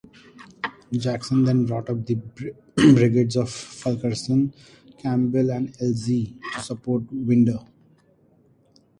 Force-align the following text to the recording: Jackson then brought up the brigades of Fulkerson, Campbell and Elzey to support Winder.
Jackson 0.91 1.43
then 1.45 1.67
brought 1.67 1.87
up 1.87 2.03
the 2.07 2.15
brigades 2.75 3.35
of 3.37 3.51
Fulkerson, 3.51 4.51
Campbell 4.97 5.51
and 5.51 5.71
Elzey 5.77 6.39
to 6.55 6.59
support 6.61 7.03
Winder. 7.11 7.59